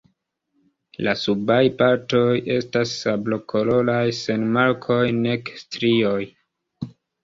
[1.07, 2.25] La subaj partoj
[2.57, 6.21] estas sablokoloraj sen markoj nek strioj.